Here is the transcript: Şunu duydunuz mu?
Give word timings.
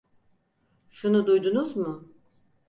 Şunu 0.89 1.27
duydunuz 1.27 1.75
mu? 1.75 2.09